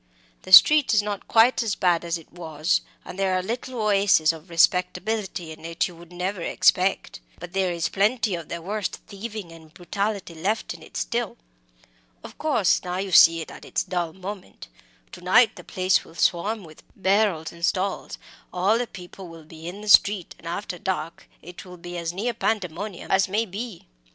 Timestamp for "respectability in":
4.49-5.63